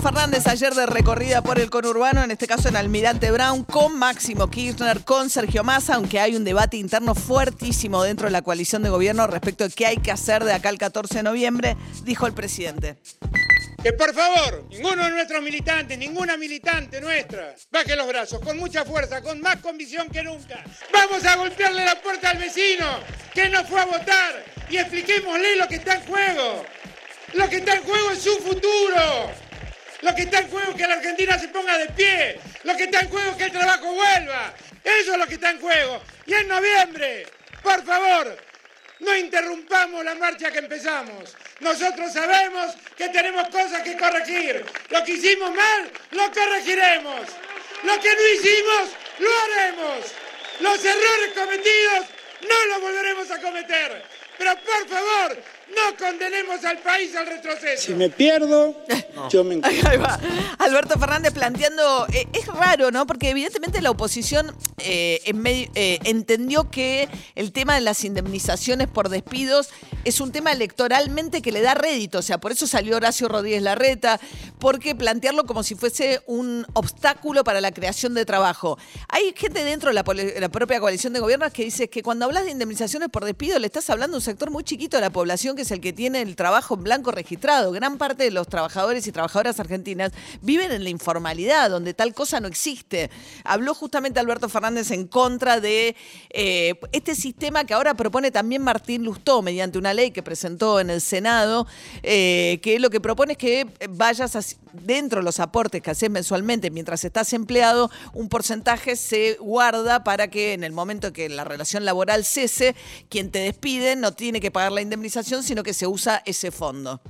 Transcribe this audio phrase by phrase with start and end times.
[0.00, 4.48] Fernández ayer de recorrida por el conurbano, en este caso en Almirante Brown, con Máximo
[4.48, 8.88] Kirchner, con Sergio Massa, aunque hay un debate interno fuertísimo dentro de la coalición de
[8.88, 12.32] gobierno respecto de qué hay que hacer de acá al 14 de noviembre, dijo el
[12.32, 12.96] presidente.
[13.82, 18.84] Que por favor, ninguno de nuestros militantes, ninguna militante nuestra, baje los brazos con mucha
[18.84, 20.64] fuerza, con más convicción que nunca.
[20.92, 22.86] Vamos a golpearle la puerta al vecino
[23.34, 26.64] que no fue a votar y expliquémosle lo que está en juego.
[27.34, 29.49] Lo que está en juego es su futuro.
[30.02, 32.40] Lo que está en juego es que la Argentina se ponga de pie.
[32.64, 34.54] Lo que está en juego es que el trabajo vuelva.
[34.82, 36.02] Eso es lo que está en juego.
[36.26, 37.26] Y en noviembre,
[37.62, 38.36] por favor,
[39.00, 41.36] no interrumpamos la marcha que empezamos.
[41.60, 44.64] Nosotros sabemos que tenemos cosas que corregir.
[44.88, 47.28] Lo que hicimos mal, lo corregiremos.
[47.82, 50.06] Lo que no hicimos, lo haremos.
[50.60, 52.06] Los errores cometidos,
[52.48, 54.02] no los volveremos a cometer.
[54.38, 55.42] Pero por favor,
[55.74, 57.82] no condenemos al país al retroceso.
[57.86, 58.74] Si me pierdo,
[59.30, 60.18] yo me Ahí va.
[60.58, 63.06] Alberto Fernández planteando, eh, es raro, ¿no?
[63.06, 68.88] Porque evidentemente la oposición eh, en medio- eh, entendió que el tema de las indemnizaciones
[68.88, 69.68] por despidos
[70.04, 73.62] es un tema electoralmente que le da rédito, o sea, por eso salió Horacio Rodríguez
[73.62, 74.18] Larreta,
[74.58, 78.78] porque plantearlo como si fuese un obstáculo para la creación de trabajo.
[79.08, 82.50] Hay gente dentro de la, propia coalición de gobiernos que dice que cuando hablas de
[82.50, 85.59] indemnizaciones por despido le estás hablando a un sector muy chiquito de la población que
[85.62, 87.72] es el que tiene el trabajo en blanco registrado.
[87.72, 92.40] Gran parte de los trabajadores y trabajadoras argentinas viven en la informalidad, donde tal cosa
[92.40, 93.10] no existe.
[93.44, 95.96] Habló justamente Alberto Fernández en contra de
[96.30, 100.90] eh, este sistema que ahora propone también Martín Lustó mediante una ley que presentó en
[100.90, 101.66] el Senado,
[102.02, 106.70] eh, que lo que propone es que vayas dentro de los aportes que haces mensualmente
[106.70, 111.84] mientras estás empleado, un porcentaje se guarda para que en el momento que la relación
[111.84, 112.74] laboral cese,
[113.08, 117.00] quien te despide no tiene que pagar la indemnización, sino que se usa ese fondo.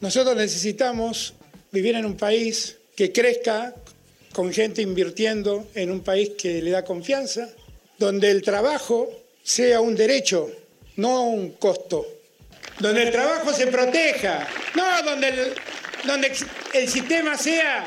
[0.00, 1.32] Nosotros necesitamos
[1.70, 3.72] vivir en un país que crezca
[4.32, 7.48] con gente invirtiendo en un país que le da confianza,
[8.00, 9.08] donde el trabajo
[9.44, 10.50] sea un derecho,
[10.96, 12.04] no un costo,
[12.80, 15.54] donde el trabajo se proteja, no donde el,
[16.04, 16.32] donde
[16.74, 17.86] el sistema sea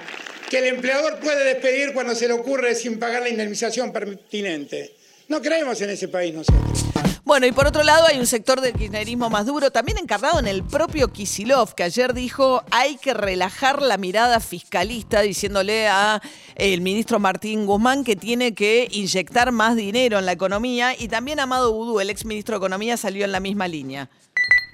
[0.50, 4.96] que el empleador puede despedir cuando se le ocurre sin pagar la indemnización pertinente.
[5.28, 6.86] No creemos en ese país nosotros.
[7.24, 10.46] Bueno, y por otro lado hay un sector del kirchnerismo más duro, también encarnado en
[10.46, 16.22] el propio Kisilov, que ayer dijo hay que relajar la mirada fiscalista, diciéndole a
[16.56, 21.40] el ministro Martín Guzmán que tiene que inyectar más dinero en la economía, y también
[21.40, 24.08] Amado Boudou, el ex ministro de Economía, salió en la misma línea.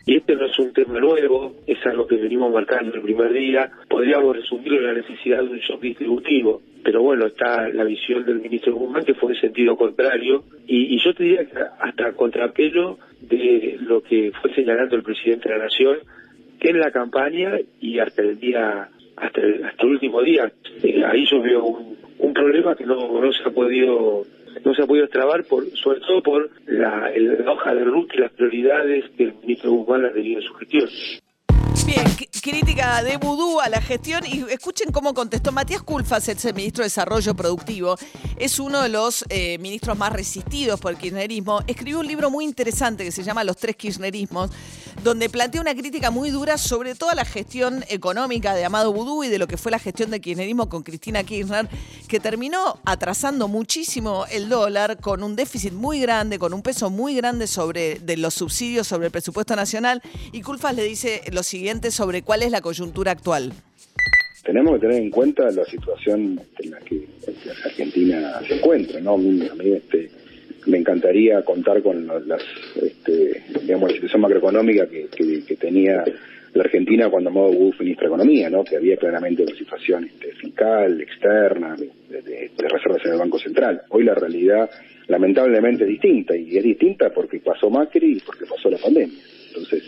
[0.05, 3.71] Y este no es un tema nuevo, es algo que venimos marcando el primer día.
[3.87, 8.39] Podríamos resumirlo en la necesidad de un shock distributivo, pero bueno, está la visión del
[8.39, 10.43] ministro Guzmán que fue en sentido contrario.
[10.67, 15.49] Y, y yo te diría que hasta contrapelo de lo que fue señalando el presidente
[15.49, 15.97] de la Nación,
[16.59, 20.51] que en la campaña y hasta el día, hasta el, hasta el último día,
[20.83, 24.25] eh, ahí yo veo un, un problema que no, no se ha podido
[24.65, 27.11] no se ha podido extrabar, por, sobre todo por la,
[27.47, 30.89] hoja de ruta y las prioridades que el ministro Guzmán ha tenido en su gestión.
[31.85, 32.05] Bien,
[32.41, 36.87] crítica de Vudú a la gestión y escuchen cómo contestó Matías Culfas, el ministro de
[36.87, 37.95] Desarrollo Productivo.
[38.35, 41.61] Es uno de los eh, ministros más resistidos por el kirchnerismo.
[41.67, 44.49] Escribió un libro muy interesante que se llama Los tres kirchnerismos,
[45.03, 49.29] donde plantea una crítica muy dura sobre toda la gestión económica de Amado Vudú y
[49.29, 51.69] de lo que fue la gestión del kirchnerismo con Cristina Kirchner,
[52.07, 57.15] que terminó atrasando muchísimo el dólar con un déficit muy grande, con un peso muy
[57.15, 60.01] grande sobre de los subsidios sobre el presupuesto nacional.
[60.31, 63.51] Y Culfas le dice lo siguiente sobre cuál es la coyuntura actual.
[64.45, 67.05] tenemos que tener en cuenta la situación en la que
[67.65, 69.15] Argentina se encuentra, ¿no?
[69.15, 70.09] A mí, este,
[70.65, 72.41] me encantaría contar con las,
[72.81, 76.05] este, digamos, la situación macroeconómica que, tenía
[76.53, 78.63] la Argentina cuando Amado Boudou fue ministro de Economía, ¿no?
[78.63, 83.81] Que había claramente una situación este, fiscal, externa, de reservas en el Banco Central.
[83.89, 84.69] Hoy la realidad
[85.07, 89.19] lamentablemente es distinta, y es distinta porque pasó Macri y porque pasó la pandemia.
[89.49, 89.83] Entonces,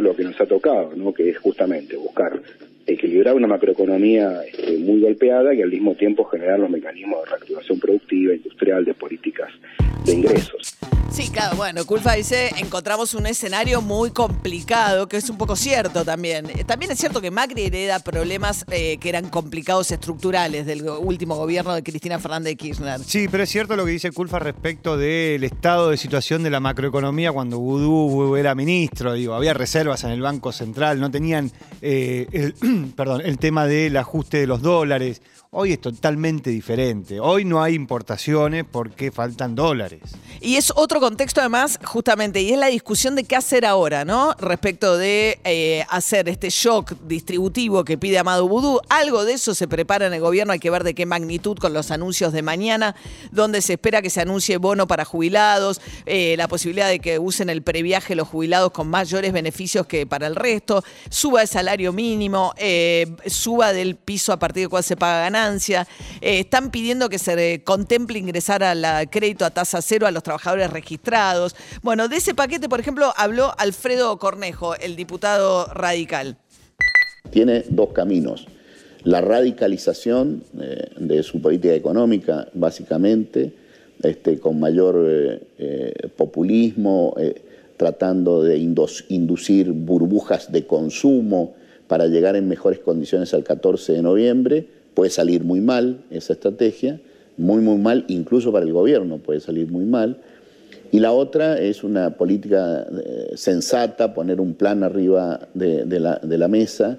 [0.00, 1.12] lo que nos ha tocado, ¿no?
[1.12, 2.40] que es justamente buscar
[2.86, 7.80] equilibrar una macroeconomía este, muy golpeada y al mismo tiempo generar los mecanismos de reactivación
[7.80, 9.50] productiva, industrial, de políticas
[10.04, 10.73] de ingresos.
[11.14, 16.04] Sí, claro, bueno, Culfa dice, encontramos un escenario muy complicado, que es un poco cierto
[16.04, 16.46] también.
[16.66, 21.72] También es cierto que Macri hereda problemas eh, que eran complicados estructurales del último gobierno
[21.72, 23.00] de Cristina Fernández de Kirchner.
[23.00, 26.58] Sí, pero es cierto lo que dice Culfa respecto del estado de situación de la
[26.58, 29.12] macroeconomía cuando Vudú era ministro.
[29.12, 32.52] Digo, había reservas en el Banco Central, no tenían eh,
[32.96, 35.22] perdón, el tema del ajuste de los dólares.
[35.56, 37.20] Hoy es totalmente diferente.
[37.20, 40.00] Hoy no hay importaciones porque faltan dólares.
[40.40, 44.34] Y es otro contexto además, justamente, y es la discusión de qué hacer ahora, ¿no?
[44.40, 48.80] Respecto de eh, hacer este shock distributivo que pide Amado Vudú.
[48.88, 51.72] Algo de eso se prepara en el gobierno, hay que ver de qué magnitud con
[51.72, 52.96] los anuncios de mañana,
[53.30, 57.48] donde se espera que se anuncie bono para jubilados, eh, la posibilidad de que usen
[57.48, 62.54] el previaje los jubilados con mayores beneficios que para el resto, suba el salario mínimo,
[62.56, 67.54] eh, suba del piso a partir del cual se paga Eh, están pidiendo que se
[67.54, 71.54] eh, contemple ingresar al crédito a tasa cero a los trabajadores registrados.
[71.82, 76.36] Bueno, de ese paquete, por ejemplo, habló Alfredo Cornejo, el diputado radical.
[77.30, 78.46] tiene dos caminos.
[79.02, 83.52] La radicalización eh, de su política económica, básicamente,
[84.02, 85.40] este, con mayor
[86.16, 87.14] populismo,
[87.76, 91.54] tratando de inducir burbujas de consumo
[91.86, 94.66] para llegar en mejores condiciones al 14 de noviembre.
[94.94, 97.00] Puede salir muy mal esa estrategia,
[97.36, 100.18] muy, muy mal, incluso para el gobierno puede salir muy mal.
[100.92, 106.20] Y la otra es una política eh, sensata, poner un plan arriba de, de la,
[106.22, 106.98] de la mesa,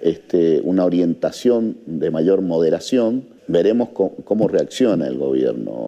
[0.00, 3.24] este, una orientación de mayor moderación.
[3.48, 3.88] Veremos
[4.24, 5.86] cómo reacciona el gobierno.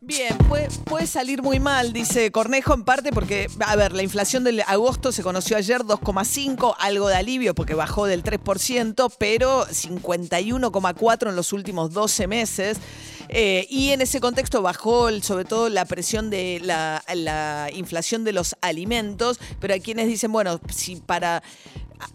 [0.00, 4.60] Bien, puede, salir muy mal, dice Cornejo, en parte porque, a ver, la inflación del
[4.60, 11.36] agosto se conoció ayer 2,5, algo de alivio porque bajó del 3%, pero 51,4 en
[11.36, 12.78] los últimos 12 meses.
[13.28, 18.32] Eh, y en ese contexto bajó sobre todo la presión de la, la inflación de
[18.32, 21.42] los alimentos, pero hay quienes dicen, bueno, si para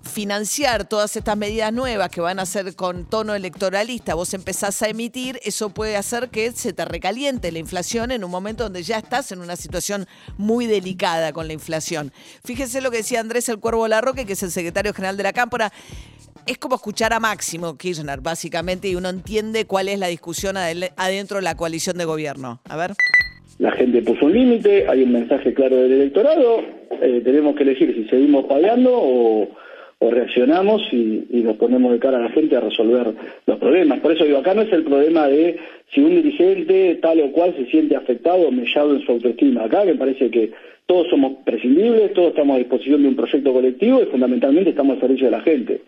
[0.01, 4.89] financiar todas estas medidas nuevas que van a ser con tono electoralista, vos empezás a
[4.89, 8.97] emitir, eso puede hacer que se te recaliente la inflación en un momento donde ya
[8.97, 10.05] estás en una situación
[10.37, 12.11] muy delicada con la inflación.
[12.43, 15.33] Fíjese lo que decía Andrés el Cuervo Larroque, que es el secretario general de la
[15.33, 15.71] Cámpora.
[16.45, 21.37] Es como escuchar a Máximo Kirchner, básicamente, y uno entiende cuál es la discusión adentro
[21.37, 22.61] de la coalición de gobierno.
[22.67, 22.93] A ver.
[23.59, 26.59] La gente puso un límite, hay un mensaje claro del electorado,
[27.01, 29.47] eh, tenemos que elegir si seguimos pagando o,
[30.03, 33.13] o reaccionamos y, nos ponemos de cara a la gente a resolver
[33.45, 33.99] los problemas.
[34.01, 35.57] Por eso digo, acá no es el problema de
[35.93, 39.63] si un dirigente tal o cual se siente afectado o mellado en su autoestima.
[39.63, 40.51] Acá me parece que
[40.85, 45.01] todos somos prescindibles, todos estamos a disposición de un proyecto colectivo y fundamentalmente estamos al
[45.01, 45.81] servicio de la gente.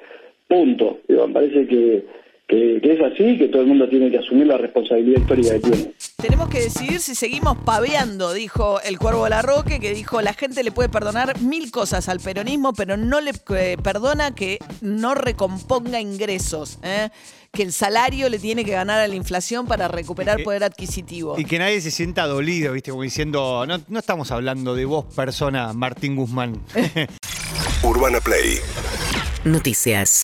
[0.47, 0.99] Punto.
[1.07, 2.03] Digo, me parece que,
[2.47, 5.59] que, que es así, que todo el mundo tiene que asumir la responsabilidad histórica que
[5.59, 5.94] tiene.
[6.25, 10.71] Tenemos que decidir si seguimos paveando, dijo el Cuervo Larroque, que dijo la gente le
[10.71, 16.79] puede perdonar mil cosas al peronismo, pero no le eh, perdona que no recomponga ingresos,
[16.81, 17.09] ¿eh?
[17.53, 21.37] que el salario le tiene que ganar a la inflación para recuperar poder adquisitivo.
[21.37, 22.89] Y que nadie se sienta dolido, ¿viste?
[22.89, 26.59] Como diciendo, no, no estamos hablando de vos, persona, Martín Guzmán.
[27.83, 28.61] Urbana Play
[29.43, 30.23] Noticias.